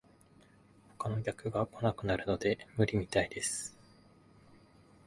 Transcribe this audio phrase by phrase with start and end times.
[0.97, 3.77] 他の客が来なくなるので無理みたいです